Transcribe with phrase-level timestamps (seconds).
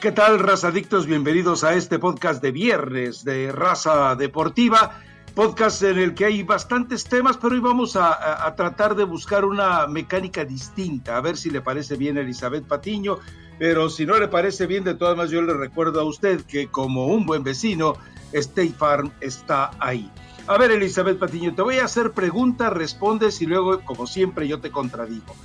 [0.00, 1.04] ¿Qué tal, razadictos?
[1.04, 4.98] Bienvenidos a este podcast de viernes de Raza Deportiva,
[5.34, 9.86] podcast en el que hay bastantes temas, pero hoy vamos a, tratar de buscar una
[9.88, 13.18] mecánica distinta, a ver si le parece bien a Elizabeth Patiño,
[13.58, 16.68] pero si no le parece bien, de todas maneras yo le recuerdo a usted que
[16.68, 17.92] como un buen vecino,
[18.32, 20.10] State Farm está ahí.
[20.46, 24.60] A ver, Elizabeth Patiño, te voy a hacer preguntas, respondes y luego, como siempre, yo
[24.60, 25.36] te contradigo.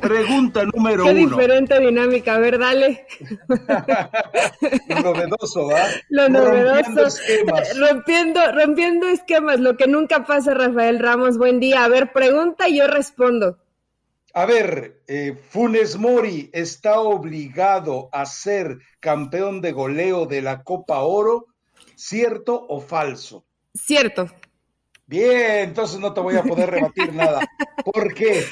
[0.00, 1.36] Pregunta número Qué uno.
[1.36, 3.06] diferente dinámica, a ver, dale.
[4.88, 5.84] lo novedoso, ¿va?
[6.08, 7.18] Lo novedoso.
[7.78, 11.38] Rompiendo, rompiendo esquemas, lo que nunca pasa, Rafael Ramos.
[11.38, 11.84] Buen día.
[11.84, 13.58] A ver, pregunta y yo respondo.
[14.34, 21.00] A ver, eh, Funes Mori está obligado a ser campeón de goleo de la Copa
[21.00, 21.48] Oro,
[21.96, 23.44] ¿cierto o falso?
[23.74, 24.30] Cierto.
[25.06, 27.40] Bien, entonces no te voy a poder rebatir nada.
[27.84, 28.46] ¿Por qué?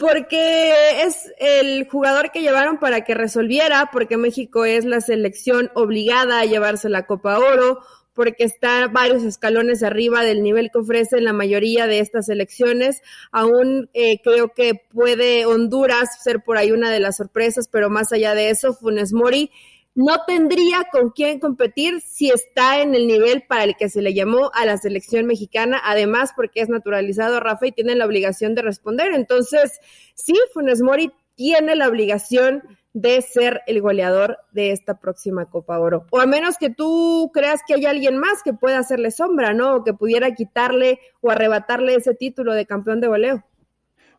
[0.00, 6.40] Porque es el jugador que llevaron para que resolviera, porque México es la selección obligada
[6.40, 7.80] a llevarse la Copa Oro,
[8.14, 13.02] porque está varios escalones arriba del nivel que ofrecen la mayoría de estas selecciones.
[13.30, 18.10] Aún eh, creo que puede Honduras ser por ahí una de las sorpresas, pero más
[18.10, 19.50] allá de eso, Funes Mori
[19.94, 24.14] no tendría con quién competir si está en el nivel para el que se le
[24.14, 28.62] llamó a la selección mexicana, además porque es naturalizado Rafa y tiene la obligación de
[28.62, 29.12] responder.
[29.12, 29.80] Entonces,
[30.14, 36.06] sí, Funes Mori tiene la obligación de ser el goleador de esta próxima Copa Oro.
[36.10, 39.76] O a menos que tú creas que hay alguien más que pueda hacerle sombra, ¿no?
[39.76, 43.44] O que pudiera quitarle o arrebatarle ese título de campeón de goleo.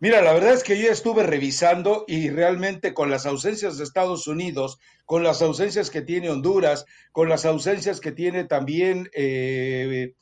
[0.01, 4.25] Mira, la verdad es que yo estuve revisando y realmente con las ausencias de Estados
[4.25, 10.15] Unidos, con las ausencias que tiene Honduras, con las ausencias que tiene también eh,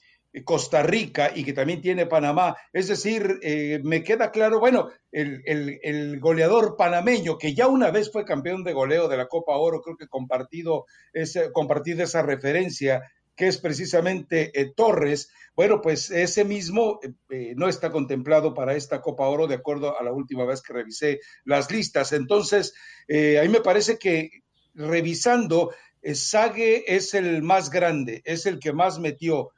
[0.43, 6.19] Costa Rica y que también tiene Panamá, es decir, eh, me queda claro, bueno, el,
[6.19, 9.95] goleador panameño que ya una vez fue campeón de goleo de la Copa Oro, creo
[9.95, 13.01] que compartido, ese, compartido esa referencia
[13.39, 18.75] que es precisamente eh, Torres, bueno, pues ese mismo eh, eh, no está contemplado para
[18.75, 22.11] esta Copa Oro, de acuerdo a la última vez que revisé las listas.
[22.11, 22.73] Entonces,
[23.07, 24.41] a mí me parece que
[24.73, 25.71] revisando,
[26.13, 29.51] Sague es el más grande, es el que más metió.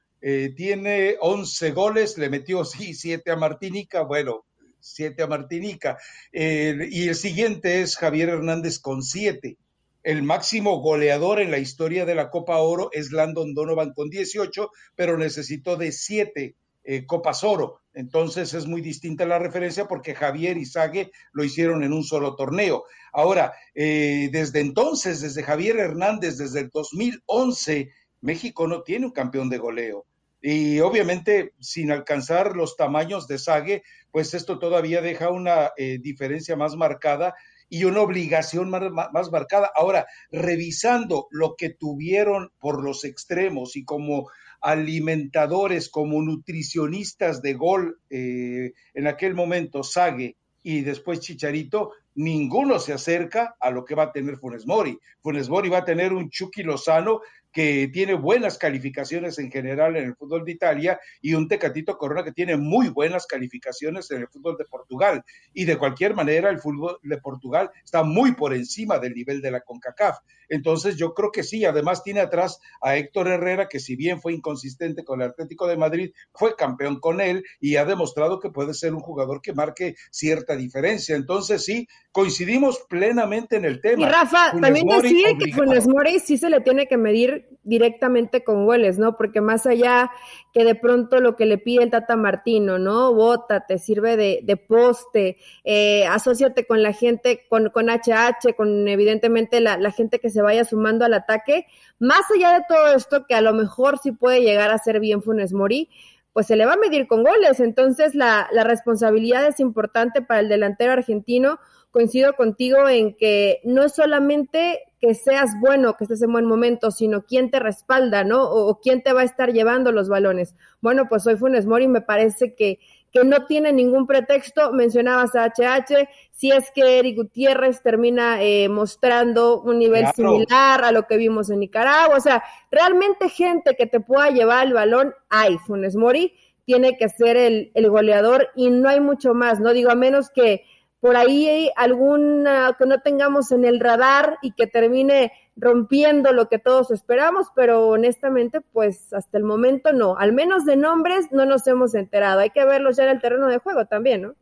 [0.56, 4.46] tiene 11 goles, le metió, sí, 7 a Martinica, bueno,
[4.80, 5.98] 7 a Martinica.
[6.32, 9.58] y el siguiente es Javier Hernández con 7.
[10.04, 14.72] El máximo goleador en la historia de la Copa Oro es Landon Donovan con 18,
[14.96, 17.82] pero necesitó de 7 eh, Copas Oro.
[17.94, 22.36] Entonces es muy distinta la referencia porque Javier y Sague lo hicieron en un solo
[22.36, 22.86] torneo.
[23.14, 27.92] Ahora, eh, desde entonces, desde Javier Hernández, desde el 2011,
[28.22, 30.06] México no tiene un campeón de goleo.
[30.42, 36.56] Y obviamente, sin alcanzar los tamaños de Sague, pues esto todavía deja una eh, diferencia
[36.56, 37.36] más marcada
[37.72, 39.72] y una obligación más, marcada.
[39.74, 47.98] Ahora, revisando lo que tuvieron por los extremos y como alimentadores, como nutricionistas de gol
[48.10, 54.04] eh, en aquel momento, Sague y después Chicharito, ninguno se acerca a lo que va
[54.04, 55.00] a tener Funes Mori.
[55.22, 57.22] Funes Mori va a tener un Chucky Lozano
[57.52, 62.24] que tiene buenas calificaciones en general en el fútbol de Italia y un Tecatito Corona
[62.24, 65.24] que tiene muy buenas calificaciones en el fútbol de Portugal.
[65.54, 69.52] Y de cualquier manera el fútbol de Portugal está muy por encima del nivel de
[69.52, 70.20] la CONCACAF.
[70.50, 74.34] Entonces yo creo que sí, además tiene atrás a Héctor Herrera, que si bien fue
[74.34, 78.74] inconsistente con el Atlético de Madrid, fue campeón con él y ha demostrado que puede
[78.74, 81.16] ser un jugador que marque cierta diferencia.
[81.16, 84.04] Entonces sí, coincidimos plenamente en el tema.
[84.04, 88.66] Y Rafa, también decir que Funes Mori sí se le tiene que medir directamente con
[88.66, 89.16] goles, ¿no?
[89.18, 90.12] Porque más allá
[90.54, 93.14] que de pronto lo que le pide el Tata Martino, ¿no?
[93.14, 99.62] Bota, te sirve de, poste, eh, asóciate con la gente, con, con HH, con evidentemente
[99.62, 101.68] la, la, gente que se vaya sumando al ataque.
[102.00, 105.22] Más allá de todo esto, que a lo mejor sí puede llegar a ser bien
[105.22, 105.90] Funes Mori,
[106.34, 107.60] pues se le va a medir con goles.
[107.60, 111.60] Entonces la, la responsabilidad es importante para el delantero argentino.
[111.92, 116.92] Coincido contigo en que no es solamente que seas bueno, que estés en buen momento,
[116.92, 118.44] sino quién te respalda, ¿no?
[118.44, 120.56] O, quién te va a estar llevando los balones.
[120.80, 122.80] Bueno, pues soy Funes Mori, me parece que,
[123.12, 124.72] que no tiene ningún pretexto.
[124.74, 130.92] Mencionabas a HH, si es que Eric Gutiérrez termina eh, mostrando un nivel similar a
[130.92, 132.16] lo que vimos en Nicaragua.
[132.16, 135.58] O sea, realmente gente que te pueda llevar el balón, hay.
[135.66, 139.74] Funes Mori tiene que ser el, el goleador y no hay mucho más, ¿no?
[139.74, 140.64] Digo, a menos que
[141.02, 146.60] por ahí alguna que no tengamos en el radar y que termine rompiendo lo que
[146.60, 150.18] todos esperamos, pero honestamente, pues hasta el momento no.
[150.18, 152.40] Al menos de nombres no nos hemos enterado.
[152.40, 154.36] Hay que verlos ya en el terreno de juego también, ¿no?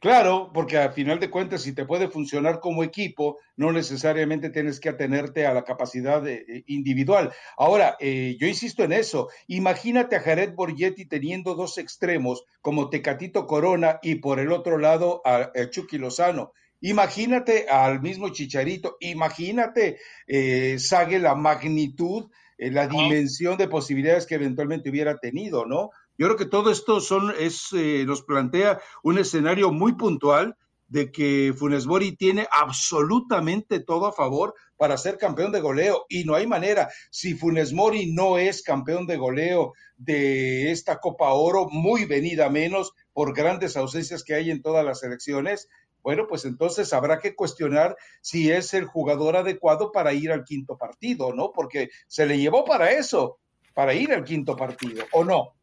[0.00, 4.80] Claro, porque al final de cuentas, si te puede funcionar como equipo, no necesariamente tienes
[4.80, 7.30] que atenerte a la capacidad eh, individual.
[7.58, 9.28] Ahora, eh, yo insisto en eso.
[9.46, 15.20] Imagínate a Jared Borgetti teniendo dos extremos como Tecatito Corona y por el otro lado
[15.22, 16.52] a, Chucky Lozano.
[16.80, 22.30] Imagínate al mismo Chicharito, imagínate, eh, Sague, la magnitud,
[22.60, 25.90] eh, la dimensión de posibilidades que eventualmente hubiera tenido, ¿no?
[26.20, 30.54] Yo creo que todo esto son, es, eh, nos plantea un escenario muy puntual
[30.86, 36.24] de que Funes Mori tiene absolutamente todo a favor para ser campeón de goleo y
[36.24, 36.90] no hay manera.
[37.10, 42.92] Si Funes Mori no es campeón de goleo de esta Copa Oro, muy venida menos
[43.14, 45.68] por grandes ausencias que hay en todas las elecciones,
[46.02, 50.76] bueno, pues entonces habrá que cuestionar si es el jugador adecuado para ir al quinto
[50.76, 51.50] partido, ¿no?
[51.50, 53.38] Porque se le llevó para eso,
[53.72, 55.54] para ir al quinto partido, ¿o no?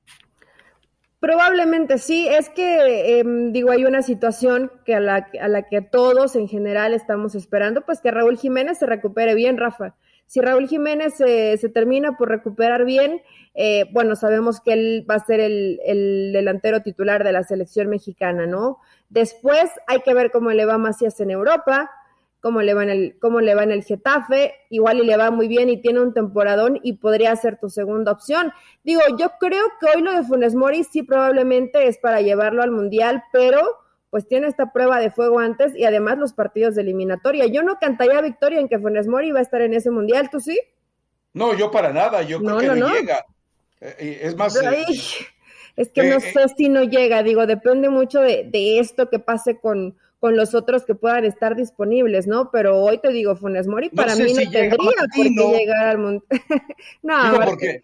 [1.20, 5.82] Probablemente sí, es que em, digo, hay una situación que a la, a la que
[5.82, 9.96] todos en general estamos esperando, pues que Raúl Jiménez se recupere bien, Rafa.
[10.28, 13.22] Si Raúl Jiménez se termina por recuperar bien,
[13.56, 17.88] eh, bueno, sabemos que él va a ser el, el, delantero titular de la selección
[17.88, 18.78] mexicana, ¿no?
[19.10, 21.90] Después hay que ver cómo le va Macías en Europa,
[22.40, 25.32] cómo le va en el, cómo le va en el Getafe, igual y le va
[25.32, 28.54] muy bien y tiene un temporadón y podría ser tu segunda opción.
[28.84, 32.72] Digo, yo creo que hoy lo de Funes Mori sí probablemente es para llevarlo al
[32.72, 33.62] Mundial, pero
[34.10, 37.46] pues tiene esta prueba de fuego antes y además los partidos de eliminatoria.
[37.48, 40.40] Yo no cantaría victoria en que Funes Mori va a estar en ese Mundial, ¿tú
[40.40, 40.60] sí?
[41.34, 43.26] No, yo para nada, yo creo que no, llega.
[43.82, 44.56] Eh, es más...
[44.56, 44.86] Eh,
[45.76, 49.60] es que no sé si no llega, digo, depende mucho de, de esto que pase
[49.60, 52.50] con, con los otros que puedan estar disponibles, ¿no?
[52.52, 56.26] Pero hoy te digo, Funes Mori para mí no tendría por qué llegar al mundo.
[57.04, 57.82] no, porque,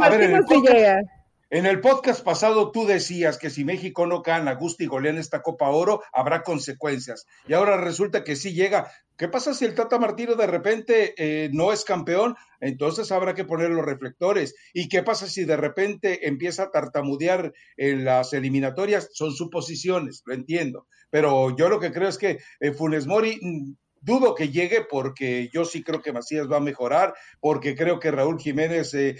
[0.00, 1.08] a ver, en el, podcast,
[1.50, 5.18] en el podcast pasado tú decías que si México no gana, gusta y golea en
[5.18, 7.26] esta Copa Oro, habrá consecuencias.
[7.46, 8.90] Y ahora resulta que sí llega.
[9.16, 12.34] ¿Qué pasa si el Tata Martino de repente eh, no es campeón?
[12.60, 14.56] Entonces habrá que poner los reflectores.
[14.72, 19.10] ¿Y qué pasa si de repente empieza a tartamudear en las eliminatorias?
[19.12, 20.88] Son suposiciones, lo entiendo.
[21.10, 23.72] Pero yo lo que creo es que eh, Funes Mori mm,
[24.04, 28.10] dudo que llegue porque yo sí creo que Macías va a mejorar, porque creo que
[28.10, 29.16] Raúl Jiménez eh,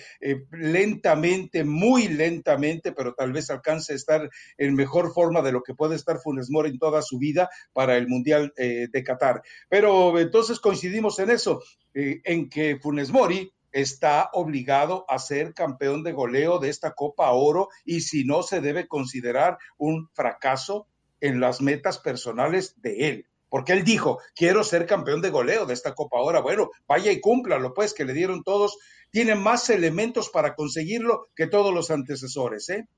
[0.50, 5.74] lentamente, muy lentamente, pero tal vez alcance a estar en mejor forma de lo que
[5.74, 9.42] puede estar Funes Mori en toda su vida para el Mundial de Qatar.
[9.68, 11.60] Pero entonces coincidimos en eso.
[11.94, 17.30] Eh, en que Funes Mori está obligado a ser campeón de goleo de esta Copa
[17.30, 20.88] Oro y si no se debe considerar un fracaso
[21.20, 23.26] en las metas personales de él.
[23.54, 26.42] Porque él dijo, quiero ser campeón de goleo de esta Copa Oro.
[26.42, 28.76] Bueno, vaya y cúmplalo, pues, que le dieron todos.
[29.12, 32.88] Tiene más elementos para conseguirlo que todos los antecesores, ¿eh?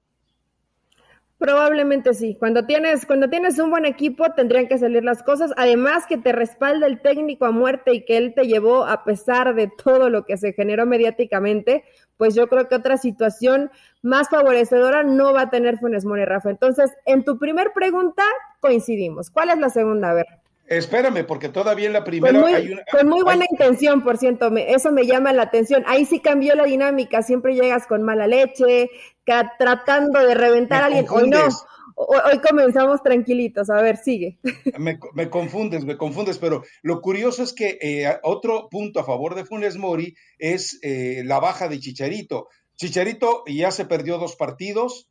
[1.36, 2.36] Probablemente sí.
[2.38, 5.50] Cuando tienes, cuando tienes un buen equipo, tendrían que salir las cosas.
[5.58, 9.54] Además, que te respalda el técnico a muerte y que él te llevó a pesar
[9.54, 11.84] de todo lo que se generó mediáticamente,
[12.16, 13.70] pues yo creo que otra situación
[14.00, 16.48] más favorecedora no va a tener Funes Mori, Rafa.
[16.48, 18.22] Entonces, en tu primer pregunta,
[18.60, 19.28] coincidimos.
[19.28, 20.12] ¿Cuál es la segunda?
[20.12, 20.45] A ver.
[20.68, 22.82] Espérame, porque todavía en la primera con muy, hay una.
[22.90, 25.84] Con muy buena intención, por cierto, eso me llama la atención.
[25.86, 28.90] Ahí sí cambió la dinámica, siempre llegas con mala leche,
[29.58, 31.06] tratando de reventar a alguien.
[31.08, 31.48] Hoy no,
[31.94, 33.70] hoy, comenzamos tranquilitos.
[33.70, 34.38] A ver, sigue.
[34.78, 39.44] Me, confundes, me confundes, pero lo curioso es que eh, otro punto a favor de
[39.44, 42.48] Funes Mori es eh, la baja de Chicharito.
[42.76, 45.08] Chicharito ya se perdió dos partidos,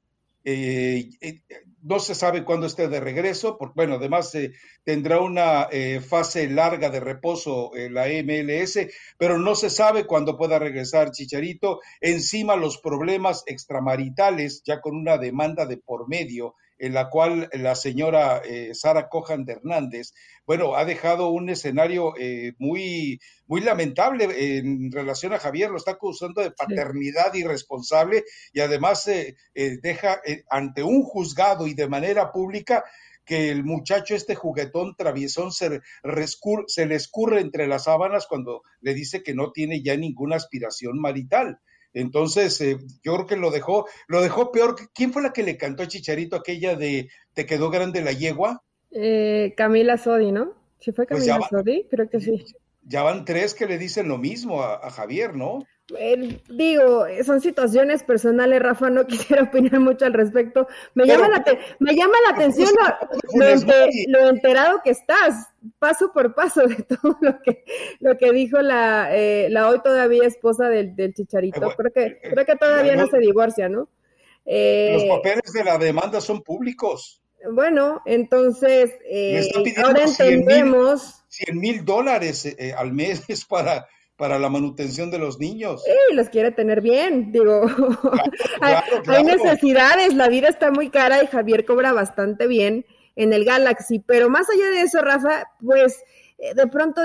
[0.48, 1.42] eh, eh,
[1.82, 5.68] no se sabe cuándo esté de regreso, porque bueno, además eh, tendrá una
[6.08, 8.88] fase larga de reposo la MLS,
[9.18, 11.80] pero no se sabe cuándo pueda regresar Chicharito.
[12.00, 17.76] Encima los problemas extramaritales, ya con una demanda de por medio, en la cual la
[17.76, 20.14] señora eh, Sara Cojan de Hernández,
[20.46, 25.92] bueno, ha dejado un escenario eh, muy, muy lamentable en relación a Javier, lo está
[25.92, 32.84] acusando de paternidad irresponsable y además eh, deja ante un juzgado y de manera pública
[33.26, 35.82] que el muchacho, este juguetón traviesón, se,
[36.68, 41.00] se le escurre entre las sábanas cuando le dice que no tiene ya ninguna aspiración
[41.00, 41.60] marital.
[41.96, 44.76] Entonces, eh, yo creo que lo dejó, lo dejó peor.
[44.94, 48.64] ¿Quién fue la que le cantó a Chicharito aquella de Te quedó grande la yegua?
[48.92, 50.54] Eh, Camila Sodi, ¿no?
[50.80, 51.88] ¿Sí fue pues Camila Sodi?
[51.90, 52.46] Creo que sí.
[52.84, 55.64] Ya van tres que le dicen lo mismo a Javier, ¿no?
[56.50, 60.68] Digo, son situaciones personales, Rafa, no quisiera opinar mucho al respecto.
[60.94, 61.44] Me, llama, la
[61.80, 62.70] me llama la atención
[64.08, 65.48] lo, enterado que estás,
[65.80, 67.64] paso por paso de todo lo que,
[68.00, 71.72] lo que dijo la, eh, la hoy todavía esposa del, chicharito.
[71.76, 73.90] creo, que, eh, creo que todavía no se divorcia, ¿no?
[74.48, 77.22] los papeles de la demanda son públicos.
[77.52, 79.48] Bueno, entonces, eh,
[79.84, 81.24] ahora entendemos...
[81.28, 83.88] 100 mil dólares eh, al mes para,
[84.18, 85.84] para la manutención de los niños.
[85.84, 87.62] Sí, los quiere tener bien, digo.
[88.62, 94.00] hay, necesidades, la vida está muy cara y Javier cobra bastante bien en el Galaxy,
[94.00, 96.04] pero más allá de eso, Rafa, pues
[96.38, 97.02] eh, de pronto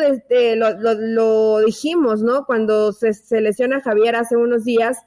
[0.56, 2.44] lo, dijimos, ¿no?
[2.46, 4.98] Cuando se, se lesiona Javier hace unos días,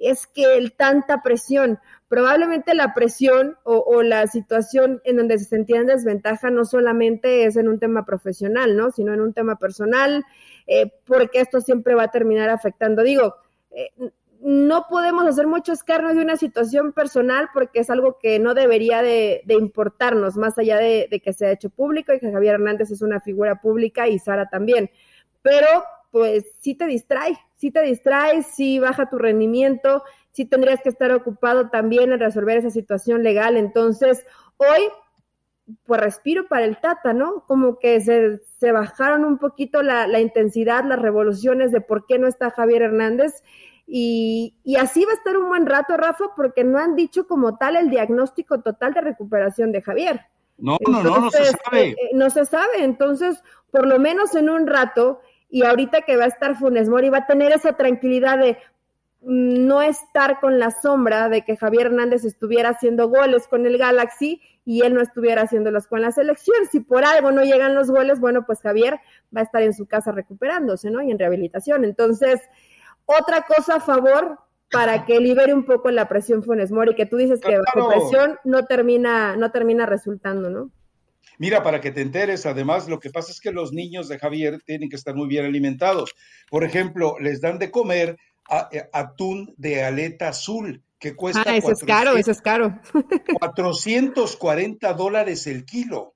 [0.00, 5.80] es que el tanta presión, probablemente la presión o, la situación en donde se sentía
[5.80, 8.90] en desventaja no solamente es en un tema profesional, ¿no?
[8.90, 10.24] Sino en un tema personal,
[10.72, 13.02] eh, porque esto siempre va a terminar afectando.
[13.02, 13.34] Digo,
[13.72, 13.90] eh,
[14.40, 19.02] no podemos hacer mucho escarno de una situación personal porque es algo que no debería
[19.02, 23.02] de, importarnos, más allá de, de, que sea hecho público y que Javier Hernández es
[23.02, 24.90] una figura pública y Sara también.
[25.42, 25.66] Pero
[26.12, 31.10] pues sí te distrae, sí te distrae, sí baja tu rendimiento, sí tendrías que estar
[31.10, 33.56] ocupado también en resolver esa situación legal.
[33.56, 34.24] Entonces,
[34.56, 34.88] hoy,
[35.86, 37.44] pues respiro para el Tata, ¿no?
[37.46, 42.18] Como que se, se bajaron un poquito la, la, intensidad, las revoluciones de por qué
[42.18, 43.42] no está Javier Hernández.
[43.86, 47.56] Y, y, así va a estar un buen rato, Rafa, porque no han dicho como
[47.56, 50.20] tal el diagnóstico total de recuperación de Javier.
[50.58, 51.88] No, no, no, no se sabe.
[51.88, 52.84] Eh, eh, no se sabe.
[52.84, 57.08] Entonces, por lo menos en un rato, y ahorita que va a estar Funes Mori,
[57.08, 58.58] va a tener esa tranquilidad de,
[59.22, 64.40] no estar con la sombra de que Javier Hernández estuviera haciendo goles con el Galaxy
[64.64, 66.56] y él no estuviera haciéndolos con la selección.
[66.70, 68.98] Si por algo no llegan los goles, bueno, pues Javier
[69.34, 71.02] va a estar en su casa recuperándose, ¿no?
[71.02, 71.84] Y en rehabilitación.
[71.84, 72.40] Entonces,
[73.04, 74.38] otra cosa a favor
[74.70, 78.38] para que libere un poco la presión Funes Mori, que tú dices que la presión
[78.44, 80.70] no termina, no termina resultando, ¿no?
[81.38, 84.60] Mira, para que te enteres, además, lo que pasa es que los niños de Javier
[84.64, 86.14] tienen que estar muy bien alimentados.
[86.50, 88.18] Por ejemplo, les dan de comer
[88.92, 91.44] atún de aleta azul, que cuesta.
[91.46, 92.78] Ah, eso es caro, eso es caro.
[93.40, 96.14] 440 dólares el kilo.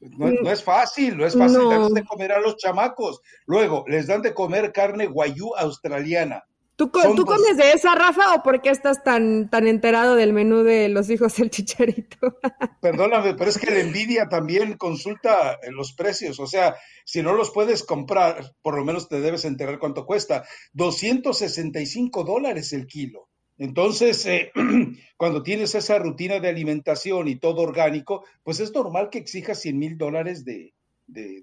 [0.00, 3.20] No, es fácil, no es fácil darles de comer a los chamacos.
[3.46, 6.42] Luego, les dan de comer carne guayú australiana.
[6.76, 10.62] ¿Tú, ¿Tú, comes de esa, Rafa, o por qué estás tan, tan enterado del menú
[10.62, 12.38] de los hijos del chicharito?
[12.80, 16.40] Perdóname, pero es que la envidia también consulta los precios.
[16.40, 20.44] O sea, si no los puedes comprar, por lo menos te debes enterar cuánto cuesta.
[20.72, 23.28] 265 dólares el kilo.
[23.58, 24.50] Entonces, eh,
[25.16, 29.78] cuando tienes esa rutina de alimentación y todo orgánico, pues es normal que exijas 100
[29.78, 30.72] mil dólares de,
[31.06, 31.42] de,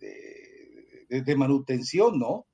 [1.07, 2.47] de, de manutención, ¿no?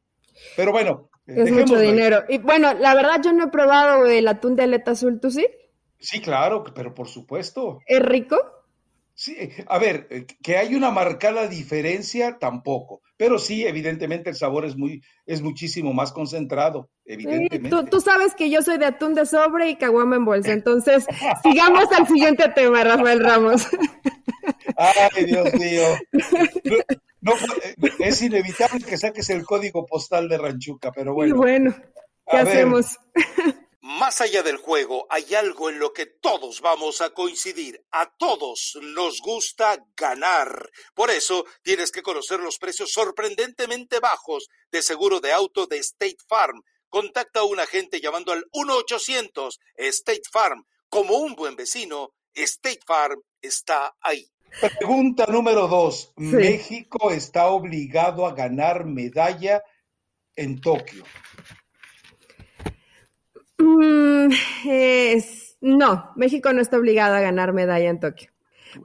[0.55, 2.24] Pero bueno, es mucho dinero.
[2.29, 5.46] Y bueno, la verdad yo no he probado el atún de aleta azul, ¿tú sí?
[6.00, 7.79] Sí, claro, pero por supuesto.
[7.88, 8.38] ¿Es rico?
[9.17, 9.34] Sí,
[9.67, 14.75] a ver, eh, que hay una marcada diferencia tampoco, pero sí, evidentemente el sabor es
[14.75, 17.70] muy, es muchísimo más concentrado, evidentemente.
[17.70, 21.05] tú, tú, sabes que yo soy de atún de sobre y caguama en bolsa, entonces
[21.44, 23.65] sigamos al siguiente tema, Rafael Ramos.
[24.75, 25.84] Ay, Dios mío.
[27.25, 31.36] No, eh, es inevitable que saques el código postal de Ranchuca, pero bueno.
[31.36, 31.75] bueno,
[32.29, 33.00] ¿qué hacemos?
[33.82, 37.84] Más allá del juego, hay algo en lo que todos vamos a coincidir.
[37.91, 40.70] A todos nos gusta ganar.
[40.94, 46.17] Por eso tienes que conocer los precios sorprendentemente bajos de seguro de auto de State
[46.27, 46.62] Farm.
[46.89, 50.63] Contacta a un agente llamando al 1-800 State Farm.
[50.89, 54.27] Como un buen vecino, State Farm está ahí.
[54.79, 56.13] Pregunta número dos.
[56.17, 59.61] México está obligado a ganar medalla
[60.35, 61.03] en Tokio.
[63.57, 64.29] Mm,
[65.61, 68.35] no, México no está obligado a ganar medalla en Tokio.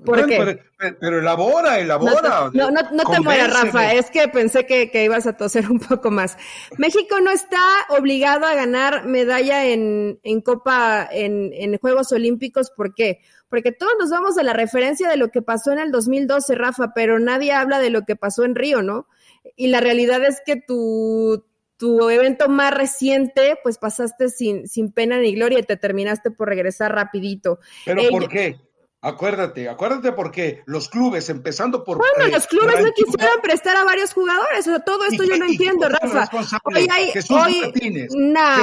[0.04, 0.60] ¿Por qué?
[1.00, 2.50] Pero, elabora, elabora.
[2.52, 6.10] No, no, no, te mueras, Rafa, es que pensé que, ibas a toser un poco
[6.10, 6.36] más.
[6.78, 12.94] México no está obligado a ganar medalla en, en Copa, en, en Juegos Olímpicos, ¿por
[12.94, 13.20] qué?
[13.50, 16.92] porque todos nos vamos a la referencia de lo que pasó en el 2012, Rafa,
[16.94, 19.08] pero nadie habla de lo que pasó en Río, ¿no?
[19.56, 21.44] Y la realidad es que tu,
[21.76, 26.48] tu evento más reciente, pues pasaste sin, sin pena ni gloria y te terminaste por
[26.48, 27.58] regresar rapidito.
[27.84, 28.56] ¿Pero por qué?
[29.02, 31.96] Acuérdate, acuérdate porque los clubes, empezando por...
[31.96, 35.46] Bueno, los clubes no quisieron prestar a varios jugadores, o sea, todo esto yo no
[35.46, 36.28] entiendo, Rafa.
[36.64, 37.62] Hoy hay, Jesús hoy...
[37.62, 38.12] Martínez.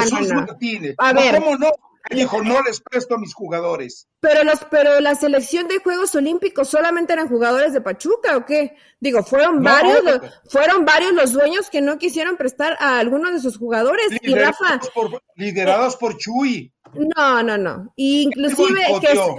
[0.00, 0.94] Jesús Martínez.
[0.98, 1.70] A ver, ¿Cómo no?
[2.16, 4.08] Dijo, no les presto a mis jugadores.
[4.20, 8.76] Pero los, pero la selección de Juegos Olímpicos solamente eran jugadores de Pachuca, ¿o qué?
[9.00, 13.40] Digo, fueron varios, los, fueron varios los dueños que no quisieron prestar a algunos de
[13.40, 14.06] sus jugadores.
[14.22, 14.80] y Rafa.
[14.94, 16.72] Por, liderados por Chuy.
[16.94, 17.92] No, no, no.
[17.96, 18.80] Inclusive,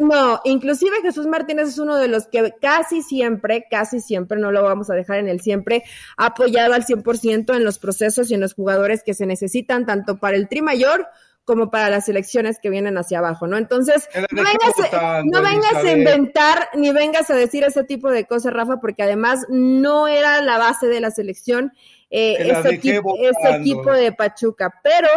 [0.01, 4.63] no, inclusive Jesús Martínez es uno de los que casi siempre, casi siempre, no lo
[4.63, 5.83] vamos a dejar en el siempre,
[6.17, 10.19] ha apoyado al 100% en los procesos y en los jugadores que se necesitan, tanto
[10.19, 11.07] para el Tri Mayor
[11.45, 13.57] como para las elecciones que vienen hacia abajo, ¿no?
[13.57, 18.53] Entonces, no vengas, no vengas a inventar ni vengas a decir ese tipo de cosas,
[18.53, 21.73] Rafa, porque además no era la base de la selección
[22.11, 24.73] eh, ese, tipo, ese, equipo de Pachuca.
[24.83, 25.09] Pero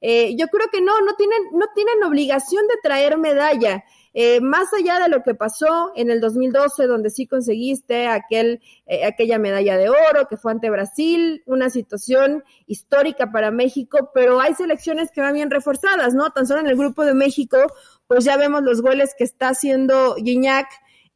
[0.00, 3.84] eh, yo creo que no, no tienen, no tienen obligación de traer medalla.
[4.18, 9.04] Eh, más allá de lo que pasó en el 2012, donde sí conseguiste aquel, eh,
[9.04, 14.54] aquella medalla de oro que fue ante Brasil, una situación histórica para México, pero hay
[14.54, 16.30] selecciones que van bien reforzadas, ¿no?
[16.30, 17.58] Tan solo en el grupo de México,
[18.06, 20.66] pues ya vemos los goles que está haciendo Gignac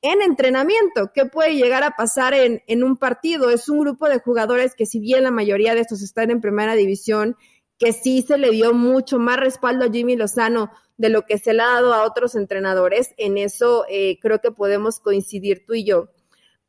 [0.02, 1.10] en entrenamiento.
[1.14, 3.48] ¿Qué puede llegar a pasar en, en un partido?
[3.48, 6.74] Es un grupo de jugadores que si bien la mayoría de estos están en primera
[6.74, 7.38] división,
[7.80, 11.54] que sí se le dio mucho más respaldo a Jimmy Lozano de lo que se
[11.54, 13.14] le ha dado a otros entrenadores.
[13.16, 16.10] En eso eh, creo que podemos coincidir tú y yo.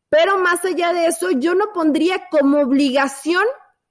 [0.07, 3.43] Pero más allá de eso, yo no pondría como obligación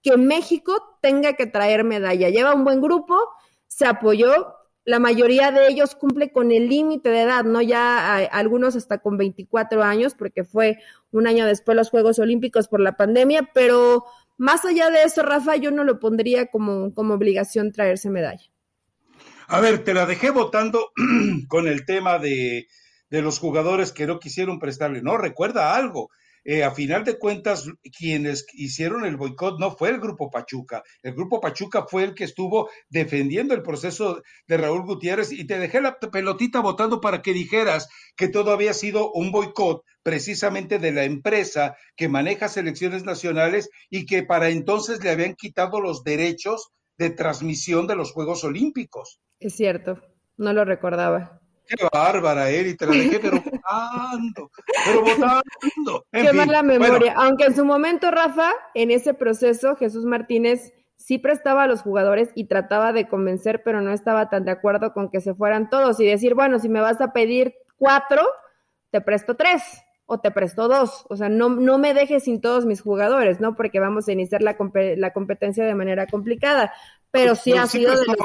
[0.02, 2.30] que México tenga que traer medalla.
[2.30, 3.18] Lleva un buen grupo,
[3.66, 7.60] se apoyó, la mayoría de ellos cumple con el límite de edad, ¿no?
[7.60, 10.78] Ya algunos hasta con 24 años, porque fue
[11.12, 14.06] un año después los Juegos Olímpicos por la pandemia, pero
[14.40, 18.46] más allá de eso, Rafa, yo no lo pondría como, como obligación traerse medalla.
[19.48, 20.92] A ver, te la dejé votando
[21.48, 22.66] con el tema de,
[23.10, 25.02] de los jugadores que no quisieron prestarle.
[25.02, 26.08] No, recuerda algo.
[26.44, 30.82] Eh, a final de cuentas, quienes hicieron el boicot no fue el Grupo Pachuca.
[31.02, 35.58] El Grupo Pachuca fue el que estuvo defendiendo el proceso de Raúl Gutiérrez y te
[35.58, 40.92] dejé la pelotita votando para que dijeras que todo había sido un boicot precisamente de
[40.92, 46.70] la empresa que maneja selecciones nacionales y que para entonces le habían quitado los derechos
[46.96, 49.20] de transmisión de los Juegos Olímpicos.
[49.38, 50.00] Es cierto,
[50.36, 51.40] no lo recordaba.
[51.66, 54.50] Qué bárbara, Eri, te la dejé, pero votando,
[54.84, 56.06] pero votando.
[56.12, 57.14] Qué mala memoria.
[57.16, 62.30] Aunque en su momento, Rafa, en ese proceso, Jesús Martínez sí prestaba a los jugadores
[62.34, 65.98] y trataba de convencer, pero no estaba tan de acuerdo con que se fueran todos
[66.00, 68.22] y decir, bueno, si me vas a pedir cuatro,
[68.90, 69.62] te presto tres
[70.06, 71.06] o te presto dos.
[71.08, 73.54] O sea, no, no me dejes sin todos mis jugadores, ¿no?
[73.54, 74.56] Porque vamos a iniciar la,
[74.96, 76.72] la competencia de manera complicada.
[77.10, 78.16] Pero sí ha sido de los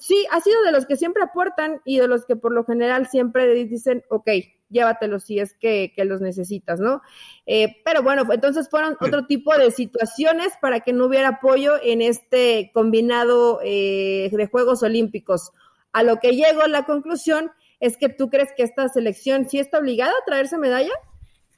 [0.00, 3.08] sí, ha sido de los que siempre aportan y de los que por lo general
[3.08, 4.28] siempre dicen, ok,
[4.70, 7.02] llévatelos si es que, los necesitas, ¿no?
[7.46, 12.02] Eh, pero bueno, entonces fueron otro tipo de situaciones para que no hubiera apoyo en
[12.02, 15.52] este combinado eh, de Juegos Olímpicos.
[15.92, 17.50] A lo que llego la conclusión
[17.80, 20.92] es que tú crees que esta selección sí está obligada a traerse medalla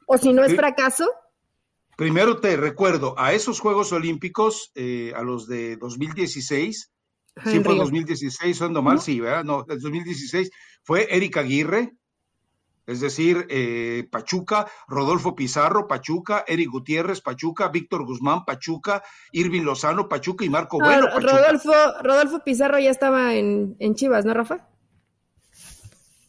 [0.07, 1.09] o si no es fracaso.
[2.01, 6.91] Primero te recuerdo, a esos Juegos Olímpicos, eh, a los de 2016,
[7.45, 9.45] Sí, fue 2016, son mal, sí, ¿verdad?
[9.45, 10.51] No, el 2016
[10.83, 11.93] fue Erika Aguirre,
[12.87, 20.09] es decir, eh, Pachuca, Rodolfo Pizarro, Pachuca, Eric Gutiérrez, Pachuca, Víctor Guzmán, Pachuca, Irving Lozano,
[20.09, 21.07] Pachuca y Marco Bueno.
[21.21, 24.71] Rodolfo, Rodolfo Pizarro ya estaba en, Chivas, ¿no, Rafa?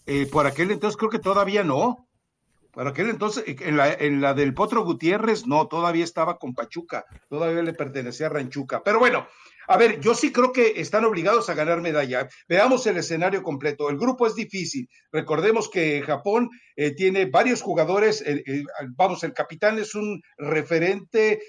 [0.05, 2.09] Eh, por aquel entonces creo que todavía no.
[2.71, 7.05] Por aquel entonces, en la, en la del Potro Gutiérrez, no, todavía estaba con Pachuca,
[7.29, 8.81] todavía le pertenecía a Ranchuca.
[8.83, 9.27] Pero bueno,
[9.67, 12.27] a ver, yo sí creo que están obligados a ganar medalla.
[12.47, 13.89] Veamos el escenario completo.
[13.89, 14.89] El grupo es difícil.
[15.11, 18.21] Recordemos que Japón eh, tiene varios jugadores.
[18.25, 18.63] Eh, eh,
[18.95, 21.39] vamos, el capitán es un referente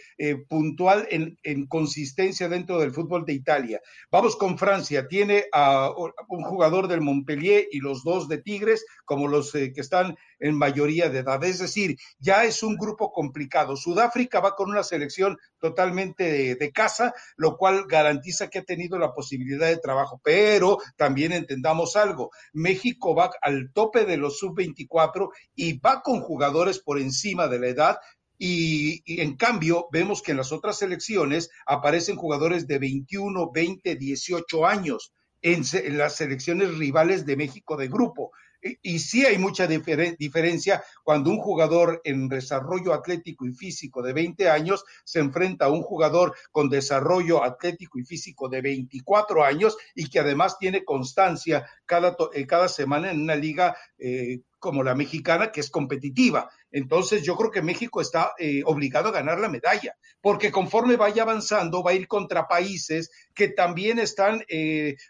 [0.48, 3.80] puntual en, consistencia dentro del fútbol de Italia.
[4.10, 5.08] Vamos con Francia.
[5.08, 5.90] Tiene a,
[6.28, 11.08] un jugador del Montpellier y los dos de Tigres como los que están en mayoría
[11.08, 11.42] de edad.
[11.42, 13.76] Es decir, ya es un grupo complicado.
[13.76, 18.98] Sudáfrica va con una selección totalmente de, de casa, lo cual garantiza que ha tenido
[18.98, 20.20] la posibilidad de trabajo.
[20.22, 26.78] Pero también entendamos algo, México va al tope de los sub-24 y va con jugadores
[26.78, 27.96] por encima de la edad
[28.44, 34.66] y, en cambio, vemos que en las otras selecciones aparecen jugadores de 21, 20, 18
[34.66, 35.12] años
[35.42, 35.62] en,
[35.96, 38.32] las selecciones rivales de México de grupo.
[38.62, 44.48] Y, sí hay mucha diferencia cuando un jugador en desarrollo atlético y físico de 20
[44.48, 50.08] años se enfrenta a un jugador con desarrollo atlético y físico de 24 años y
[50.08, 55.50] que además tiene constancia cada, eh, cada semana en una liga eh, como la mexicana,
[55.50, 56.48] que es competitiva.
[56.70, 61.24] Entonces yo creo que México está eh, obligado a ganar la medalla, porque conforme vaya
[61.24, 64.44] avanzando va a ir contra países que también están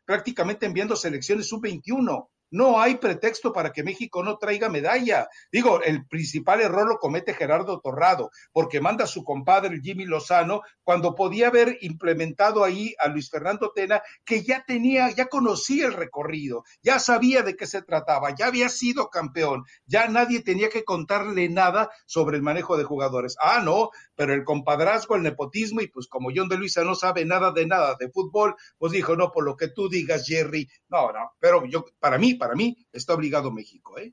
[0.07, 5.29] prácticamente enviando selecciones sub-21 no hay pretexto para que México no traiga medalla.
[5.51, 10.61] Digo, el principal error lo comete Gerardo Torrado, porque manda a su compadre Jimmy Lozano
[10.85, 15.95] cuando podía haber implementado ahí a Luis Fernando Tena, que ya tenía, ya conocía el
[15.95, 20.85] recorrido, ya sabía de qué se trataba, ya había sido campeón, ya nadie tenía que
[20.85, 23.37] contarle nada sobre el manejo de jugadores.
[23.41, 27.25] Ah, no, pero el compadrazgo, el nepotismo, y pues como John de Luisa no sabe
[27.25, 31.13] nada de nada de fútbol, pues dijo, no, por lo que tú digas, Jerry, no,
[31.13, 34.13] no, pero yo, para mí, para mí, está obligado México, ¿eh?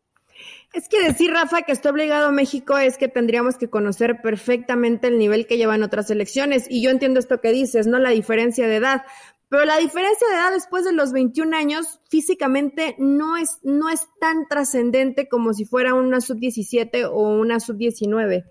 [0.72, 5.18] Es que decir, Rafa, que está obligado México es que tendríamos que conocer perfectamente el
[5.18, 6.68] nivel que llevan otras elecciones.
[6.70, 7.98] Y yo entiendo esto que dices, ¿no?
[7.98, 9.02] La diferencia de edad.
[9.50, 14.08] Pero la diferencia de edad después de los 21 años físicamente no es, no es
[14.20, 18.46] tan trascendente como si fuera una sub-17 o una sub-19.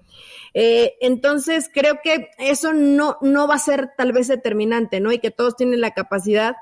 [0.54, 5.12] Eh, entonces, creo que eso no, no va a ser tal vez determinante, ¿no?
[5.12, 6.56] Y que todos tienen la capacidad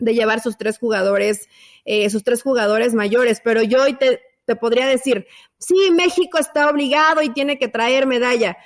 [0.00, 1.48] de llevar sus tres jugadores,
[1.84, 3.40] eh, sus tres jugadores mayores.
[3.42, 5.26] Pero yo hoy te, te podría decir,
[5.58, 8.56] sí, México está obligado y tiene que traer medalla,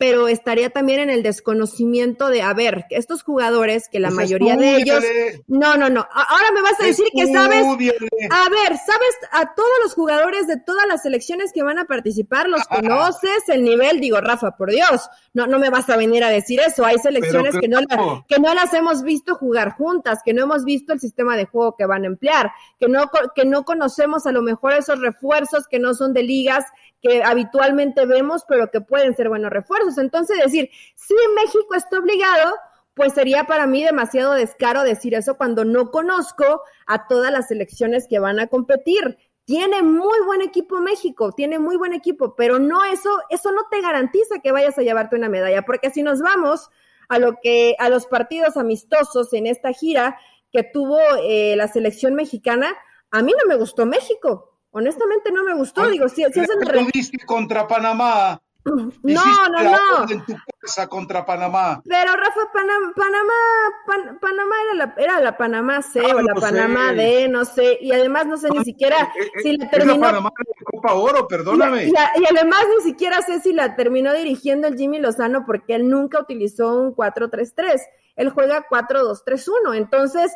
[0.00, 4.56] pero estaría también en el desconocimiento de, a ver, estos jugadores, que la pues mayoría
[4.56, 5.04] de ellos...
[5.46, 6.08] No, no, no.
[6.10, 7.66] Ahora me vas a decir que sabes...
[7.66, 12.48] A ver, ¿sabes a todos los jugadores de todas las selecciones que van a participar?
[12.48, 13.46] ¿Los conoces?
[13.48, 16.82] El nivel, digo, Rafa, por Dios, no, no me vas a venir a decir eso.
[16.86, 17.80] Hay selecciones que, no,
[18.26, 21.76] que no las hemos visto jugar juntas, que no hemos visto el sistema de juego
[21.76, 25.78] que van a emplear, que no, que no conocemos a lo mejor esos refuerzos que
[25.78, 26.64] no son de ligas
[27.02, 29.89] que habitualmente vemos, pero que pueden ser buenos refuerzos.
[29.98, 32.54] Entonces, decir, si México está obligado,
[32.94, 38.06] pues sería para mí demasiado descaro decir eso cuando no conozco a todas las selecciones
[38.08, 39.18] que van a competir.
[39.44, 43.80] Tiene muy buen equipo México, tiene muy buen equipo, pero no eso, eso no te
[43.80, 46.70] garantiza que vayas a llevarte una medalla, porque si nos vamos
[47.08, 50.18] a lo que, a los partidos amistosos en esta gira
[50.52, 52.76] que tuvo eh, la selección mexicana,
[53.10, 54.58] a mí no me gustó México.
[54.72, 57.26] Honestamente no me gustó, digo, si, si es el...
[57.26, 58.40] contra Panamá.
[59.02, 60.10] No, no, no.
[60.10, 61.82] En tu casa contra Panamá.
[61.86, 66.92] Pero Rafa, Panamá, Panamá, Panamá era la, era la Panamá C ah, o la Panamá
[66.92, 69.94] D, no sé, y además no sé ni siquiera eh, eh, si la terminó.
[69.94, 71.86] la Panamá de Copa Oro, perdóname.
[71.86, 75.88] Y, y, además ni siquiera sé si la terminó dirigiendo el Jimmy Lozano porque él
[75.88, 77.80] nunca utilizó un 4-3-3.
[78.16, 79.76] Él juega 4-2-3-1.
[79.76, 80.32] Entonces,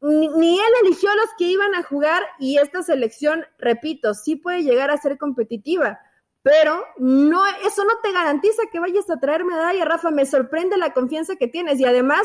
[0.00, 4.62] ni, él eligió a los que iban a jugar y esta selección, repito, sí puede
[4.62, 6.00] llegar a ser competitiva,
[6.46, 10.12] pero no, eso no te garantiza que vayas a traer medalla, Rafa.
[10.12, 12.22] Me sorprende la confianza que tienes y además,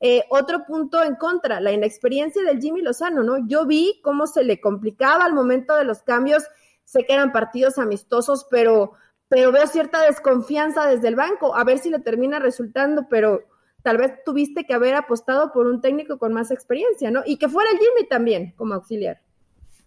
[0.00, 3.48] eh, otro punto en contra, la inexperiencia del Jimmy Lozano, ¿no?
[3.48, 6.44] Yo vi cómo se le complicaba al momento de los cambios,
[6.84, 8.92] sé que eran partidos amistosos, pero,
[9.28, 13.44] pero veo cierta desconfianza desde el banco, a ver si le termina resultando, pero
[13.82, 17.22] tal vez tuviste que haber apostado por un técnico con más experiencia, ¿no?
[17.24, 19.23] Y que fuera el Jimmy también como auxiliar.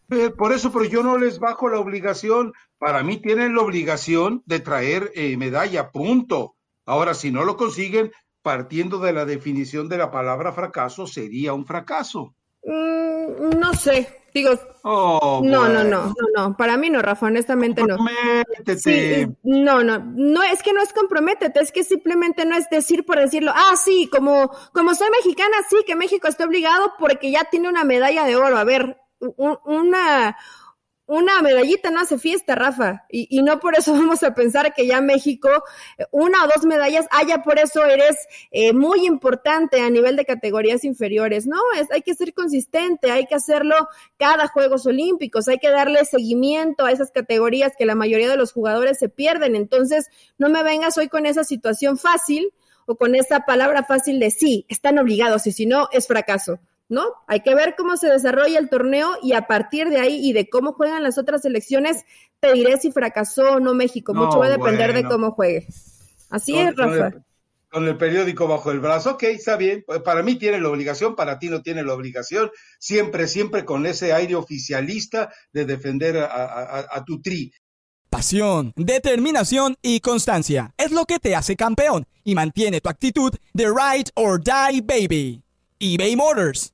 [0.09, 2.53] Eh, por eso, pero yo no les bajo la obligación.
[2.77, 6.55] Para mí tienen la obligación de traer eh, medalla, punto.
[6.85, 11.65] Ahora, si no lo consiguen, partiendo de la definición de la palabra fracaso, sería un
[11.65, 12.33] fracaso.
[12.63, 14.51] Mm, no sé, digo,
[14.83, 17.97] oh, no, no, no, no, no, para mí no, Rafa, honestamente no.
[18.77, 23.05] Sí, no, no, no, es que no es comprométete, es que simplemente no es decir
[23.05, 27.45] por decirlo, ah, sí, como, como soy mexicana, sí, que México está obligado porque ya
[27.49, 30.37] tiene una medalla de oro, a ver, una,
[31.07, 34.85] una medallita no hace fiesta, Rafa, y, y, no por eso vamos a pensar que
[34.85, 35.49] ya México,
[36.11, 38.17] una o dos medallas, haya por eso eres
[38.51, 41.47] eh, muy importante a nivel de categorías inferiores.
[41.47, 43.75] No, es, hay que ser consistente, hay que hacerlo
[44.17, 48.51] cada Juegos Olímpicos, hay que darle seguimiento a esas categorías que la mayoría de los
[48.51, 49.55] jugadores se pierden.
[49.55, 52.51] Entonces, no me vengas hoy con esa situación fácil
[52.85, 56.59] o con esa palabra fácil de sí, están obligados y si no, es fracaso.
[56.89, 57.03] ¿No?
[57.27, 60.49] Hay que ver cómo se desarrolla el torneo y a partir de ahí y de
[60.49, 62.05] cómo juegan las otras elecciones,
[62.39, 64.13] te diré si fracasó o no México.
[64.13, 65.67] Mucho va a depender de cómo juegue.
[66.29, 67.11] Así es, Rafa.
[67.69, 69.83] Con el, periódico bajo el brazo, ok, está bien.
[69.85, 72.49] Pues, para mí tiene la obligación, para ti no tiene la obligación.
[72.79, 77.51] Siempre, siempre con ese aire oficialista de defender a, a tu tri.
[78.09, 83.65] Pasión, determinación y constancia es lo que te hace campeón y mantiene tu actitud de
[83.65, 85.43] ride or die baby.
[85.79, 86.73] eBay Motors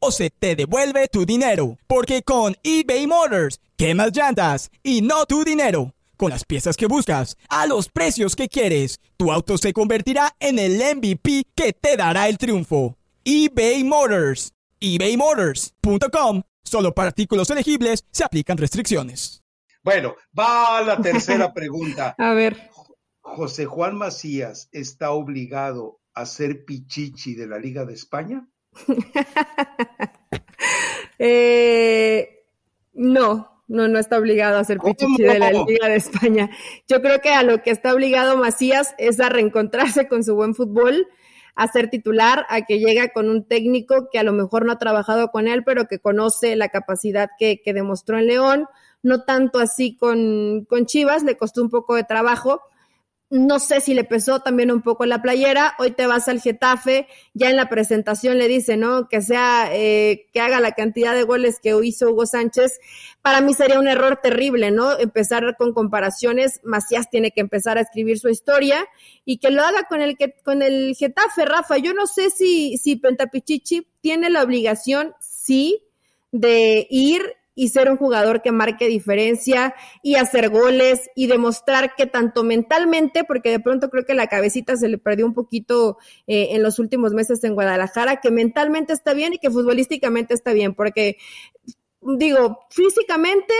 [0.00, 1.78] o se te devuelve tu dinero.
[1.86, 5.94] Porque con eBay Motors, quemas llantas y no tu dinero.
[6.16, 10.58] Con las piezas que buscas, a los precios que quieres, tu auto se convertirá en
[10.58, 12.96] el MVP que te dará el triunfo.
[13.24, 14.52] eBay Motors.
[14.80, 16.42] ebaymotors.com.
[16.64, 19.42] Solo para artículos elegibles se aplican restricciones.
[19.82, 22.14] Bueno, va la tercera pregunta.
[22.18, 22.70] a ver.
[23.22, 28.46] ¿José Juan Macías está obligado a ser pichichi de la Liga de España?
[31.18, 32.44] eh,
[32.94, 36.50] no, no, no está obligado a ser pichichi de la Liga de España.
[36.88, 40.54] Yo creo que a lo que está obligado Macías es a reencontrarse con su buen
[40.54, 41.06] fútbol,
[41.54, 44.78] a ser titular, a que llegue con un técnico que a lo mejor no ha
[44.78, 48.66] trabajado con él, pero que conoce la capacidad que, que demostró en León.
[49.02, 52.62] No tanto así con, con Chivas, le costó un poco de trabajo,
[53.30, 55.74] no sé si le pesó también un poco la playera.
[55.78, 59.08] Hoy te vas al Getafe, ya en la presentación le dice, ¿no?
[59.08, 62.80] Que sea, eh, que haga la cantidad de goles que hizo Hugo Sánchez.
[63.22, 64.98] Para mí sería un error terrible, ¿no?
[64.98, 66.60] Empezar con comparaciones.
[66.64, 68.84] Macías tiene que empezar a escribir su historia
[69.24, 71.78] y que lo haga con el, con el Getafe, Rafa.
[71.78, 75.84] Yo no sé si, si Pentapichichi tiene la obligación, sí,
[76.32, 82.06] de ir y ser un jugador que marque diferencia y hacer goles y demostrar que
[82.06, 86.48] tanto mentalmente, porque de pronto creo que la cabecita se le perdió un poquito eh,
[86.52, 90.74] en los últimos meses en Guadalajara, que mentalmente está bien y que futbolísticamente está bien,
[90.74, 91.18] porque
[92.00, 93.52] digo, físicamente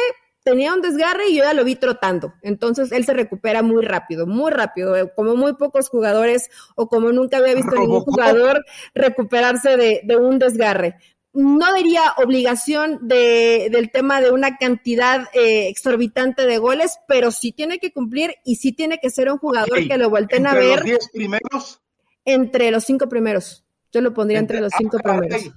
[0.44, 2.32] tenía un desgarre y yo ya lo vi trotando.
[2.40, 7.12] Entonces él se recupera muy rápido, muy rápido, eh, como muy pocos jugadores o como
[7.12, 10.96] nunca había visto ningún jugador recuperarse de, de un desgarre
[11.32, 17.52] no diría obligación de, del tema de una cantidad eh, exorbitante de goles, pero sí
[17.52, 20.62] tiene que cumplir y sí tiene que ser un jugador que lo vuelten a ver.
[20.62, 21.80] ¿Entre los diez primeros?
[22.24, 23.64] Entre los cinco primeros.
[23.92, 25.52] Yo lo pondría entre, los cinco ah, primeros.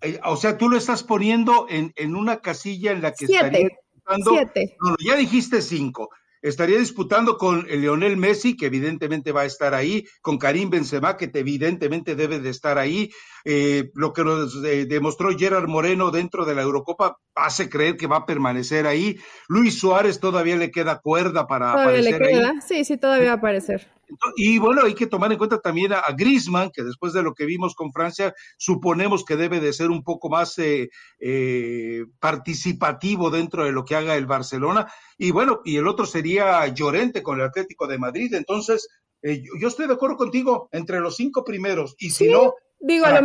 [0.00, 3.78] Eh, o sea, tú lo estás poniendo en, en una casilla en la que siete,
[3.94, 4.76] estaría siete.
[4.80, 6.10] No, ya dijiste cinco
[6.42, 11.30] estaría disputando con Leonel Messi, que evidentemente va a estar ahí, con Karim Benzema, que
[11.32, 13.10] evidentemente debe de estar ahí.
[13.44, 18.06] Eh, lo que nos eh, demostró Gerard Moreno dentro de la Eurocopa hace creer que
[18.06, 19.16] va a permanecer ahí.
[19.48, 22.60] Luis Suárez todavía le queda cuerda para aparecer le queda.
[22.60, 23.88] Sí, sí, todavía va a aparecer.
[24.36, 27.46] Y bueno, hay que tomar en cuenta también a, Griezmann, que después de lo que
[27.46, 30.88] vimos con Francia, suponemos que debe de ser un poco más eh,
[31.20, 34.92] eh, participativo dentro de lo que haga el Barcelona.
[35.18, 38.34] Y bueno, y el otro sería Llorente con el Atlético de Madrid.
[38.34, 38.88] Entonces,
[39.22, 41.94] eh, yo, estoy de acuerdo contigo, entre los cinco primeros.
[41.98, 43.20] Y si no, digo, lo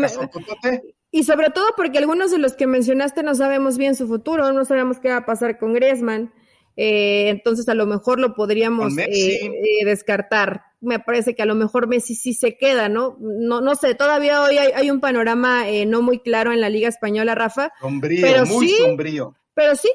[1.10, 4.66] y sobre todo porque algunos de los que mencionaste no sabemos bien su futuro, no
[4.66, 6.34] sabemos qué va a pasar con Griezmann.
[6.76, 10.62] Eh, entonces a lo mejor lo podríamos eh, eh, descartar.
[10.80, 13.18] Me parece que a lo mejor Messi sí se queda, ¿no?
[13.20, 17.36] No, no sé, todavía hoy hay, un panorama no muy claro en la Liga Española,
[17.36, 17.72] Rafa.
[17.80, 19.36] Sombrío, pero muy sombrío.
[19.54, 19.90] Pero sí,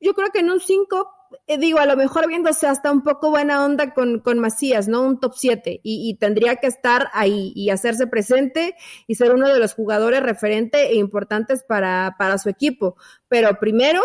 [0.00, 1.10] yo creo que en un 5,
[1.58, 5.02] digo, a lo mejor viéndose hasta un poco buena onda con, con Macías, ¿no?
[5.02, 8.76] Un top 7 y, y, tendría que estar ahí y hacerse presente
[9.08, 12.96] y ser uno de los jugadores referente e importantes para, para su equipo.
[13.28, 14.02] Pero primero,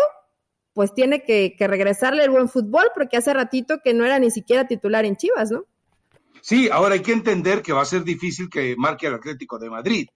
[0.74, 4.66] pues tiene que, regresarle el buen fútbol, porque hace ratito que no era ni siquiera
[4.66, 5.64] titular en Chivas, ¿no?
[6.46, 9.70] Sí, ahora hay que entender que va a ser difícil que marque al Atlético de
[9.70, 10.06] Madrid,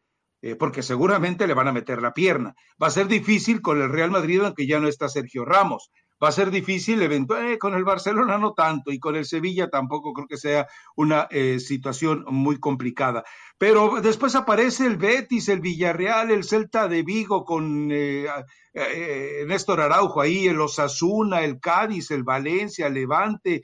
[0.43, 2.55] eh, porque seguramente le van a meter la pierna.
[2.83, 5.91] Va a ser difícil con el Real Madrid, aunque ya no está Sergio Ramos.
[6.23, 9.71] Va a ser difícil, eventualmente, eh, con el Barcelona no tanto, y con el Sevilla
[9.71, 13.25] tampoco creo que sea una eh, situación muy complicada.
[13.57, 18.27] Pero después aparece el Betis, el Villarreal, el Celta de Vigo con eh,
[18.75, 23.63] eh, Néstor Araujo ahí, el Osasuna, el Cádiz, el Valencia, el Levante,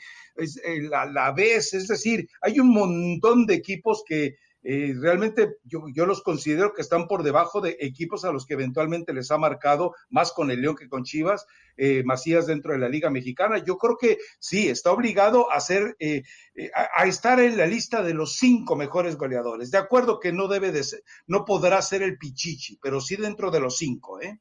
[0.90, 4.36] la Vez, es decir, hay un montón de equipos que
[4.66, 8.54] eh, realmente yo, yo, los considero que están por debajo de equipos a los que
[8.54, 11.46] eventualmente les ha marcado más con el León que con Chivas,
[11.76, 13.58] eh, Macías dentro de la Liga Mexicana.
[13.58, 16.22] Yo creo que sí, está obligado a ser, eh,
[16.74, 19.70] a, estar en la lista de los cinco mejores goleadores.
[19.70, 23.50] De acuerdo que no debe de ser, no podrá ser el Pichichi, pero sí dentro
[23.50, 24.40] de los cinco, ¿eh?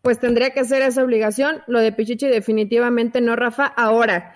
[0.00, 1.62] Pues tendría que ser esa obligación.
[1.66, 3.66] Lo de Pichichi definitivamente no, Rafa.
[3.66, 4.34] Ahora,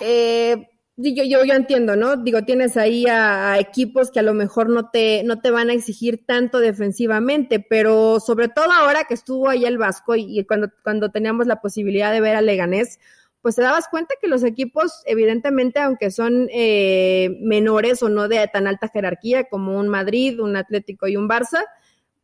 [0.00, 2.16] eh, yo, yo, yo entiendo, ¿no?
[2.16, 5.72] Digo, tienes ahí a, equipos que a lo mejor no te, no te van a
[5.72, 11.10] exigir tanto defensivamente, pero sobre todo ahora que estuvo ahí el Vasco y, cuando, cuando
[11.10, 12.98] teníamos la posibilidad de ver a Leganés,
[13.40, 18.46] pues te dabas cuenta que los equipos, evidentemente, aunque son eh, menores o no de
[18.46, 21.64] tan alta jerarquía como un Madrid, un Atlético y un Barça,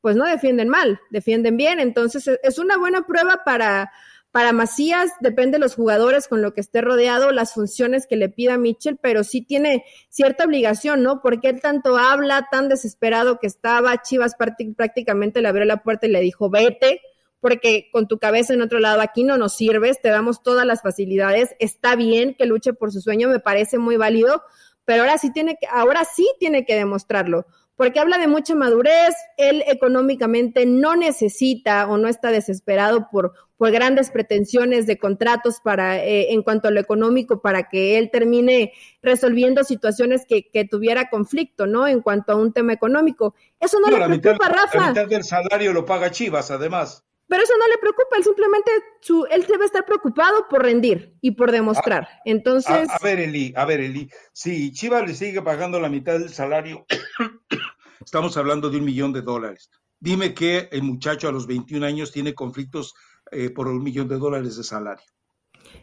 [0.01, 1.81] pues no defienden mal, defienden bien.
[1.81, 3.91] Entonces es una buena prueba para,
[4.31, 8.29] Para Macías depende de los jugadores con lo que esté rodeado, las funciones que le
[8.29, 11.23] pida Mitchell, pero sí tiene cierta obligación, ¿no?
[11.23, 16.11] Porque él tanto habla, tan desesperado que estaba, Chivas prácticamente le abrió la puerta y
[16.11, 17.01] le dijo, vete,
[17.41, 20.83] porque con tu cabeza en otro lado aquí no nos sirves, te damos todas las
[20.83, 24.43] facilidades, está bien que luche por su sueño, me parece muy válido,
[24.85, 27.47] pero ahora sí tiene que, ahora sí tiene que demostrarlo
[27.79, 33.71] porque habla de mucha madurez, él económicamente no necesita o no está desesperado por, por
[33.71, 38.73] grandes pretensiones de contratos para, eh, en cuanto a lo económico para que él termine
[39.01, 41.87] resolviendo situaciones que, que, tuviera conflicto, ¿no?
[41.87, 43.37] En cuanto a un tema económico.
[43.61, 44.81] Eso no, le preocupa, Rafa.
[44.81, 47.05] La mitad del salario lo paga Chivas, además.
[47.29, 51.33] Pero eso no le preocupa, él simplemente, su, él debe estar preocupado por rendir y
[51.33, 52.09] por demostrar.
[52.25, 52.89] Entonces...
[52.89, 56.87] A, ver, Eli, a ver, Eli, si Chivas le sigue pagando la mitad del salario,
[58.05, 59.71] estamos hablando de un millón de dólares.
[60.01, 62.95] Dime que el muchacho a los 21 años tiene conflictos
[63.31, 65.05] eh, por un millón de dólares de salario.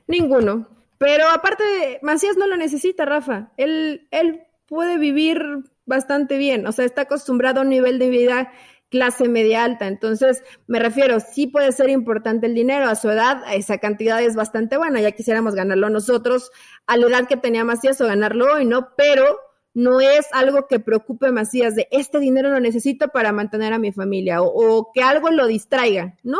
[0.07, 0.67] Ninguno.
[0.97, 3.51] Pero aparte, Macías no lo necesita, Rafa.
[3.57, 5.43] Él, él puede vivir
[5.85, 6.65] bastante bien.
[6.65, 8.51] O sea, está acostumbrado a un nivel de vida
[8.95, 9.87] clase media alta.
[9.87, 12.87] Entonces, me refiero, sí puede ser importante el dinero.
[12.87, 15.01] A su edad, esa cantidad es bastante buena.
[15.01, 16.49] Ya quisiéramos ganarlo nosotros
[16.87, 18.95] a la edad que tenía Macías o ganarlo hoy, ¿no?
[18.95, 19.37] Pero
[19.73, 23.79] no es algo que preocupe a Macías de este dinero lo necesito para mantener a
[23.79, 26.15] mi familia o, o que algo lo distraiga.
[26.23, 26.39] No,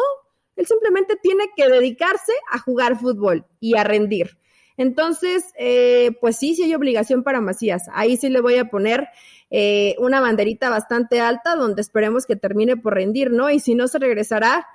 [0.56, 4.38] él simplemente tiene que dedicarse a jugar fútbol y a rendir.
[4.78, 7.88] Entonces, eh, pues sí, sí hay obligación para Macías.
[7.94, 9.08] Ahí sí le voy a poner
[9.50, 13.50] eh, una banderita bastante alta donde esperemos que termine por rendir, ¿no?
[13.50, 14.68] Y si no se regresará,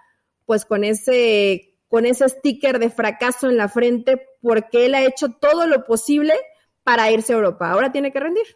[0.47, 5.29] pues con ese, con ese sticker de fracaso en la frente, porque él ha hecho
[5.31, 6.35] todo lo posible
[6.83, 7.71] para irse a Europa.
[7.71, 8.47] Ahora tiene que rendir.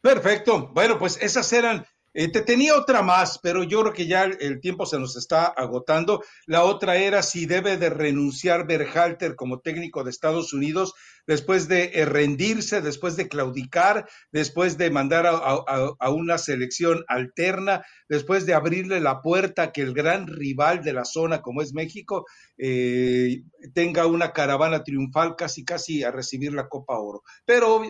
[0.00, 0.70] Perfecto.
[0.72, 4.84] Bueno, pues esas eran te tenía otra más, pero yo creo que ya el, tiempo
[4.86, 6.22] se nos está agotando.
[6.46, 10.94] La otra era si debe de renunciar Berhalter como técnico de Estados Unidos
[11.26, 18.46] después de eh, rendirse, después de claudicar, después de mandar a, una selección alterna, después
[18.46, 22.26] de abrirle la puerta a que el gran rival de la zona como es México
[22.58, 23.42] eh,
[23.74, 27.22] tenga una caravana triunfal casi casi a recibir la Copa Oro.
[27.44, 27.82] Pero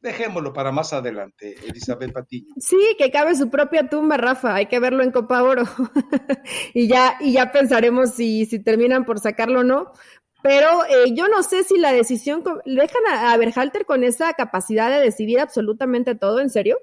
[0.00, 2.54] Dejémoslo para más adelante, Elizabeth Patiño.
[2.58, 4.54] Sí, que cabe su propia tumba, Rafa.
[4.54, 5.64] Hay que verlo en Copa Oro.
[6.74, 9.92] y ya, y ya pensaremos si, si terminan por sacarlo o no.
[10.40, 14.88] Pero eh, yo no sé si la decisión, dejan a, a Berhalter con esa capacidad
[14.88, 16.78] de decidir absolutamente todo, ¿en serio?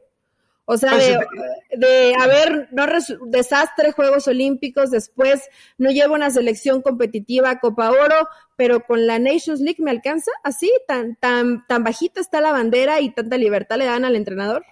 [0.65, 2.85] O sea, pues, de, de haber no
[3.27, 5.41] desastre Juegos Olímpicos, después
[5.77, 10.31] no llevo una selección competitiva a Copa Oro, pero con la Nations League me alcanza,
[10.43, 14.65] así, tan, tan, tan bajita está la bandera y tanta libertad le dan al entrenador.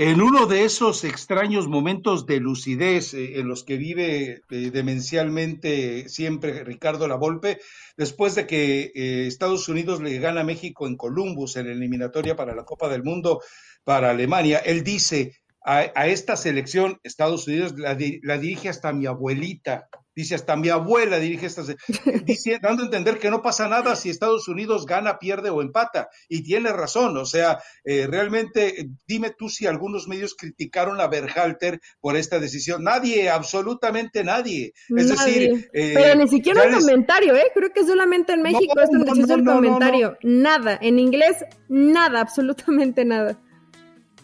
[0.00, 6.08] En uno de esos extraños momentos de lucidez eh, en los que vive eh, demencialmente
[6.08, 7.58] siempre Ricardo Lavolpe,
[7.96, 12.36] después de que eh, Estados Unidos le gana a México en Columbus en la eliminatoria
[12.36, 13.40] para la Copa del Mundo
[13.88, 15.32] para Alemania, él dice,
[15.64, 21.18] a, esta selección, Estados Unidos la, la, dirige hasta mi abuelita, dice hasta mi abuela
[21.18, 21.62] dirige esta,
[22.26, 26.10] dice, dando a entender que no pasa nada si Estados Unidos gana, pierde o empata,
[26.28, 31.80] y tiene razón, o sea, eh, realmente, dime tú si algunos medios criticaron a Berhalter
[31.98, 37.46] por esta decisión, nadie, absolutamente nadie, es decir, eh, pero ni siquiera un comentario, ¿eh?
[37.54, 41.36] creo que solamente en México es donde se el comentario, nada, en inglés,
[41.70, 43.40] nada, absolutamente nada.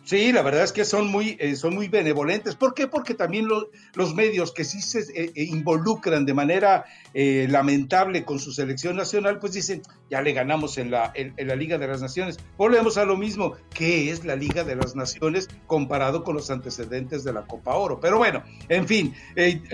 [0.04, 2.56] Sí, la verdad es que son muy, eh, son muy benevolentes.
[2.56, 2.86] ¿Por qué?
[2.86, 8.50] Porque también los medios que sí se eh, eh, involucran de manera lamentable con su
[8.50, 12.38] selección nacional, pues dicen, ya le ganamos en la, en, la Liga de las Naciones.
[12.56, 17.22] Volvemos a lo mismo, ¿qué es la Liga de las Naciones comparado con los antecedentes
[17.22, 18.00] de la Copa Oro?
[18.00, 19.14] Pero bueno, en fin,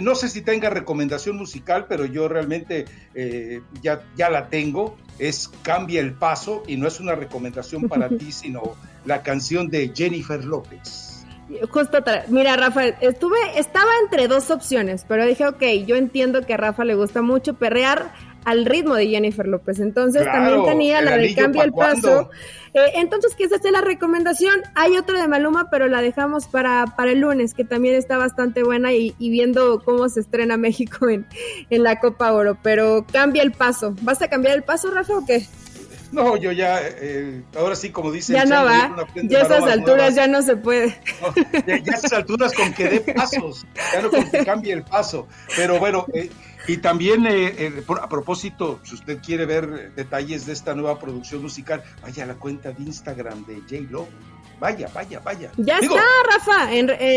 [0.02, 2.84] no sé si tenga recomendación musical, pero yo realmente
[3.82, 4.98] ya, ya la tengo.
[5.20, 9.92] Es Cambia el Paso y no es una recomendación para ti, sino la canción de
[9.94, 11.26] Jennifer López.
[11.70, 16.56] Justo, mira, Rafa, estuve, estaba entre dos opciones, pero dije, ok, yo entiendo que a
[16.56, 18.12] Rafa le gusta mucho perrear
[18.44, 19.80] al ritmo de Jennifer López.
[19.80, 22.30] Entonces también tenía la de Cambia el Paso.
[22.72, 24.60] Eh, entonces, ¿qué es la recomendación?
[24.74, 28.62] Hay otra de Maluma, pero la dejamos para, para el lunes, que también está bastante
[28.62, 31.26] buena y, viendo cómo se estrena México en,
[31.68, 32.56] en la Copa Oro.
[32.62, 33.96] Pero cambia el paso.
[34.02, 35.44] ¿Vas a cambiar el paso, Rafa, o qué?
[36.12, 38.34] No, yo ya, eh, ahora sí, como dicen.
[38.34, 40.96] Ya no va, ya a esas alturas ya no se puede.
[41.66, 45.28] ya, a esas alturas con que dé pasos, ya no con que cambie el paso.
[45.56, 46.28] Pero bueno, eh,
[46.70, 51.82] y también eh, a propósito, si usted quiere ver detalles de esta nueva producción musical,
[52.00, 54.06] vaya a la cuenta de Instagram de J-Lo.
[54.60, 55.50] vaya, vaya, vaya.
[55.56, 56.70] Ya está, Rafa.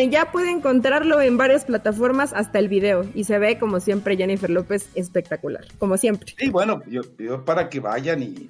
[0.09, 4.49] ya puede encontrarlo en varias plataformas hasta el video y se ve como siempre Jennifer
[4.49, 6.33] López espectacular, como siempre.
[6.35, 8.49] Sí, bueno, yo, yo para que vayan y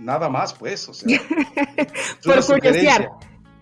[0.00, 1.20] nada más, pues, o sea.
[2.24, 3.10] Por curiosidad.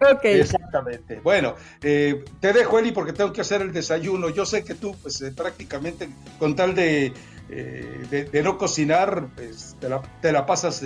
[0.01, 0.25] Ok.
[0.73, 1.21] Exactamente.
[1.23, 4.31] Bueno, eh, te dejo, Eli, porque tengo que hacer el desayuno.
[4.31, 6.09] Yo sé que tú, pues, eh, prácticamente,
[6.39, 7.13] con tal de,
[7.51, 10.83] eh, de, no cocinar, pues, te la, te la pasas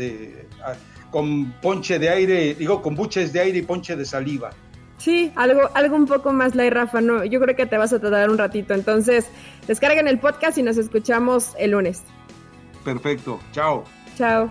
[1.12, 4.50] con ponche de aire, digo, con buches de aire y ponche de saliva.
[4.98, 7.00] Sí, algo, algo un poco más light, Rafa.
[7.00, 8.74] No, yo creo que te vas a tardar un ratito.
[8.74, 9.26] Entonces,
[9.68, 12.02] descarguen el podcast y nos escuchamos el lunes.
[12.82, 13.38] Perfecto.
[13.52, 13.84] Chao.
[14.16, 14.50] Chao.